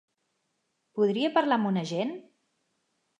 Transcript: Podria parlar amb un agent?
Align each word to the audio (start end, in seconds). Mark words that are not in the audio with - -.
Podria 0.99 1.29
parlar 1.35 1.57
amb 1.61 1.69
un 1.73 1.77
agent? 1.83 2.15